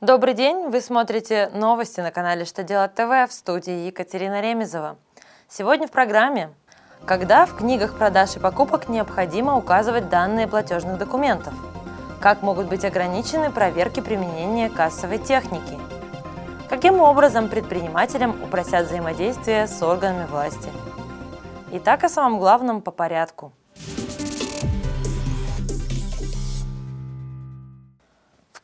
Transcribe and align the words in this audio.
Добрый 0.00 0.34
день! 0.34 0.68
Вы 0.70 0.80
смотрите 0.80 1.50
новости 1.54 2.00
на 2.00 2.10
канале 2.10 2.44
«Что 2.44 2.64
делать 2.64 2.94
ТВ» 2.94 3.30
в 3.30 3.32
студии 3.32 3.86
Екатерина 3.86 4.42
Ремезова. 4.42 4.98
Сегодня 5.48 5.86
в 5.86 5.92
программе 5.92 6.50
Когда 7.06 7.46
в 7.46 7.56
книгах 7.56 7.96
продаж 7.96 8.36
и 8.36 8.40
покупок 8.40 8.88
необходимо 8.88 9.56
указывать 9.56 10.08
данные 10.08 10.48
платежных 10.48 10.98
документов? 10.98 11.54
Как 12.20 12.42
могут 12.42 12.66
быть 12.66 12.84
ограничены 12.84 13.50
проверки 13.50 14.00
применения 14.00 14.68
кассовой 14.68 15.18
техники? 15.18 15.78
Каким 16.68 17.00
образом 17.00 17.48
предпринимателям 17.48 18.42
упростят 18.42 18.88
взаимодействие 18.88 19.68
с 19.68 19.80
органами 19.80 20.26
власти? 20.26 20.70
Итак, 21.70 22.02
о 22.04 22.08
самом 22.08 22.40
главном 22.40 22.82
по 22.82 22.90
порядку– 22.90 23.52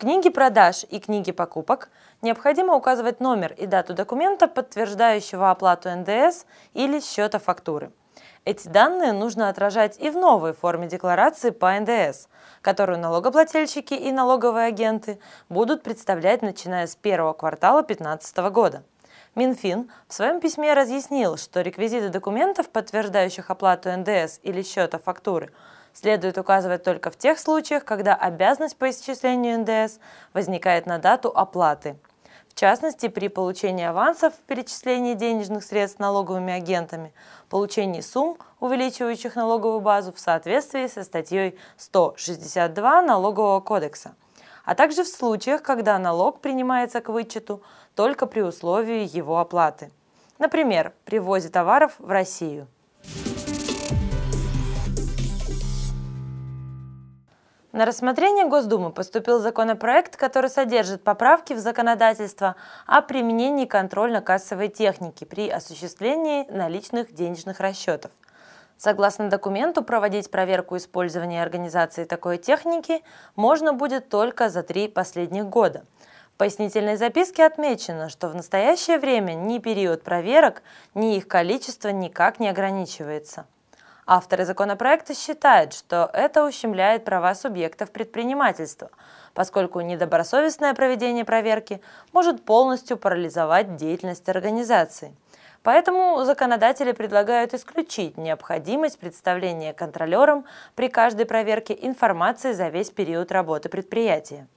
книге 0.01 0.31
продаж 0.31 0.87
и 0.89 0.99
книге 0.99 1.35
покупок 1.35 1.91
необходимо 2.23 2.75
указывать 2.75 3.21
номер 3.21 3.53
и 3.53 3.67
дату 3.67 3.93
документа, 3.93 4.49
подтверждающего 4.49 5.51
оплату 5.51 5.91
НДС 5.91 6.47
или 6.73 7.01
счета 7.01 7.39
фактуры. 7.39 7.93
Эти 8.47 8.67
данные 8.67 9.13
нужно 9.13 9.51
отражать 9.51 10.01
и 10.01 10.09
в 10.09 10.17
новой 10.17 10.55
форме 10.55 10.89
декларации 10.89 11.51
по 11.51 11.79
НДС, 11.79 12.29
которую 12.63 12.99
налогоплательщики 12.99 13.93
и 13.93 14.11
налоговые 14.11 14.69
агенты 14.69 15.21
будут 15.51 15.83
представлять 15.83 16.41
начиная 16.41 16.87
с 16.87 16.97
первого 16.97 17.35
квартала 17.35 17.83
2015 17.83 18.39
года. 18.51 18.83
Минфин 19.35 19.91
в 20.09 20.15
своем 20.15 20.41
письме 20.41 20.73
разъяснил, 20.73 21.37
что 21.37 21.61
реквизиты 21.61 22.09
документов, 22.09 22.71
подтверждающих 22.71 23.51
оплату 23.51 23.91
НДС 23.91 24.41
или 24.43 24.63
счета 24.63 24.99
фактуры, 24.99 25.53
следует 25.93 26.39
указывать 26.39 26.83
только 26.83 27.11
в 27.11 27.17
тех 27.17 27.39
случаях, 27.39 27.85
когда 27.85 28.15
обязанность 28.15 28.77
по 28.77 28.91
исчислению 28.91 29.61
НДС 29.61 29.99
возникает 30.33 30.87
на 30.87 30.99
дату 30.99 31.31
оплаты. 31.35 31.97
В 32.51 32.55
частности, 32.55 33.09
при 33.09 33.29
получении 33.29 33.85
авансов 33.85 34.35
в 34.35 34.39
перечислении 34.41 35.15
денежных 35.15 35.65
средств 35.65 35.99
налоговыми 35.99 36.53
агентами, 36.53 37.15
получении 37.49 38.01
сумм, 38.01 38.37
увеличивающих 38.59 39.37
налоговую 39.37 39.81
базу 39.81 40.13
в 40.13 40.19
соответствии 40.19 40.87
со 40.89 41.05
статьей 41.05 41.59
162 41.77 43.03
Налогового 43.03 43.61
кодекса, 43.61 44.15
а 44.65 44.75
также 44.75 45.05
в 45.05 45.09
случаях, 45.09 45.63
когда 45.63 45.99
налог 45.99 46.41
принимается 46.41 47.01
к 47.01 47.09
вычету 47.09 47.63
только 47.95 48.27
при 48.27 48.43
условии 48.43 49.09
его 49.17 49.39
оплаты. 49.39 49.91
Например, 50.39 50.93
при 51.05 51.19
ввозе 51.19 51.49
товаров 51.49 51.95
в 51.99 52.11
Россию. 52.11 52.67
На 57.73 57.85
рассмотрение 57.85 58.47
Госдумы 58.47 58.91
поступил 58.91 59.39
законопроект, 59.39 60.17
который 60.17 60.51
содержит 60.51 61.05
поправки 61.05 61.53
в 61.53 61.61
законодательство 61.61 62.57
о 62.85 63.01
применении 63.01 63.65
контрольно-кассовой 63.65 64.69
техники 64.69 65.25
при 65.25 65.49
осуществлении 65.49 66.51
наличных 66.51 67.15
денежных 67.15 67.61
расчетов. 67.61 68.11
Согласно 68.77 69.31
документу, 69.31 69.85
проводить 69.85 70.33
проверку 70.33 70.77
использования 70.77 71.43
организации 71.43 72.05
такой 72.05 72.39
техники 72.39 73.05
можно 73.37 73.73
будет 73.73 74.09
только 74.09 74.49
за 74.49 74.65
три 74.65 74.89
последних 74.89 75.47
года. 75.47 75.85
В 76.35 76.39
пояснительной 76.39 76.97
записке 76.97 77.45
отмечено, 77.45 78.09
что 78.09 78.29
в 78.29 78.35
настоящее 78.35 78.99
время 78.99 79.35
ни 79.35 79.59
период 79.59 80.03
проверок, 80.03 80.63
ни 80.95 81.19
их 81.19 81.29
количество 81.29 81.91
никак 81.91 82.41
не 82.41 82.49
ограничивается. 82.49 83.47
Авторы 84.07 84.45
законопроекта 84.45 85.15
считают, 85.15 85.73
что 85.73 86.11
это 86.13 86.45
ущемляет 86.45 87.05
права 87.05 87.35
субъектов 87.35 87.91
предпринимательства, 87.91 88.91
поскольку 89.35 89.81
недобросовестное 89.81 90.75
проведение 90.75 91.25
проверки 91.25 91.81
может 92.13 92.45
полностью 92.45 92.97
парализовать 92.97 93.77
деятельность 93.77 94.29
организации. 94.29 95.15
Поэтому 95.63 96.25
законодатели 96.25 96.93
предлагают 96.93 97.53
исключить 97.53 98.17
необходимость 98.17 98.99
представления 98.99 99.75
контролерам 99.75 100.47
при 100.75 100.89
каждой 100.89 101.27
проверке 101.27 101.79
информации 101.81 102.53
за 102.53 102.69
весь 102.69 102.91
период 102.91 103.31
работы 103.31 103.69
предприятия. 103.69 104.49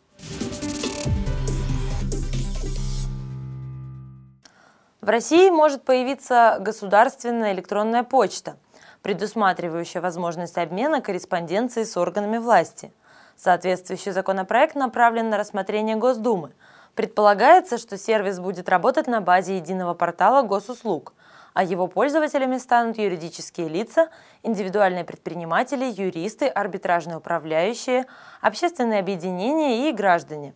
В 5.02 5.10
России 5.10 5.50
может 5.50 5.84
появиться 5.84 6.58
государственная 6.62 7.52
электронная 7.52 8.04
почта– 8.04 8.56
предусматривающая 9.04 10.02
возможность 10.02 10.58
обмена 10.58 11.02
корреспонденцией 11.02 11.86
с 11.86 11.96
органами 11.98 12.40
власти. 12.40 12.92
Соответствующий 13.36 14.12
законопроект 14.12 14.76
направлен 14.76 15.30
на 15.30 15.38
рассмотрение 15.38 15.98
Госдумы. 15.98 16.54
Предполагается, 16.96 17.78
что 17.78 17.98
сервис 17.98 18.40
будет 18.40 18.70
работать 18.70 19.08
на 19.08 19.20
базе 19.20 19.58
единого 19.58 19.94
портала 19.94 20.44
госуслуг, 20.44 21.14
а 21.54 21.64
его 21.64 21.88
пользователями 21.88 22.58
станут 22.58 22.98
юридические 22.98 23.68
лица, 23.68 24.10
индивидуальные 24.42 25.04
предприниматели, 25.04 25.86
юристы, 25.86 26.48
арбитражные 26.48 27.18
управляющие, 27.18 28.06
общественные 28.42 29.00
объединения 29.00 29.90
и 29.90 29.92
граждане. 29.92 30.54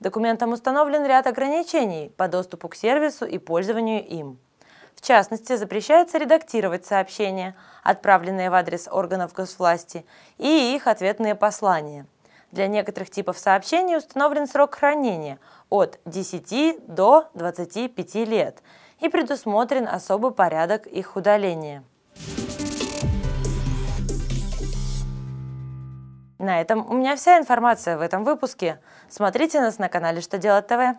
Документом 0.00 0.52
установлен 0.52 1.04
ряд 1.04 1.26
ограничений 1.26 2.12
по 2.16 2.26
доступу 2.26 2.68
к 2.68 2.74
сервису 2.74 3.26
и 3.26 3.38
пользованию 3.38 4.06
им. 4.06 4.38
В 4.94 5.00
частности, 5.00 5.56
запрещается 5.56 6.18
редактировать 6.18 6.86
сообщения, 6.86 7.56
отправленные 7.82 8.50
в 8.50 8.54
адрес 8.54 8.88
органов 8.90 9.32
госвласти, 9.32 10.06
и 10.38 10.74
их 10.74 10.86
ответные 10.86 11.34
послания. 11.34 12.06
Для 12.52 12.68
некоторых 12.68 13.10
типов 13.10 13.38
сообщений 13.38 13.96
установлен 13.96 14.46
срок 14.46 14.74
хранения 14.74 15.38
от 15.70 15.98
10 16.04 16.86
до 16.86 17.30
25 17.34 18.14
лет 18.26 18.62
и 19.00 19.08
предусмотрен 19.08 19.88
особый 19.88 20.32
порядок 20.32 20.86
их 20.86 21.16
удаления. 21.16 21.82
На 26.38 26.60
этом 26.60 26.84
у 26.90 26.94
меня 26.94 27.14
вся 27.16 27.38
информация 27.38 27.96
в 27.96 28.00
этом 28.00 28.24
выпуске. 28.24 28.80
Смотрите 29.08 29.60
нас 29.60 29.78
на 29.78 29.88
канале 29.88 30.20
«Что 30.20 30.38
делать 30.38 30.66
ТВ». 30.66 30.98